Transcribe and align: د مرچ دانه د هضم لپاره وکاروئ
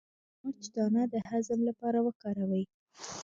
د 0.41 0.41
مرچ 0.43 0.63
دانه 0.75 1.03
د 1.13 1.15
هضم 1.29 1.59
لپاره 1.69 1.99
وکاروئ 2.07 2.63